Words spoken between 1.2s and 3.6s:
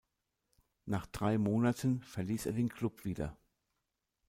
Monaten verließ er den Klub wieder.